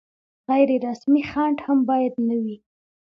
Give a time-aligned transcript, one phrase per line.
[0.49, 2.55] غیر رسمي خنډ هم باید نه وي.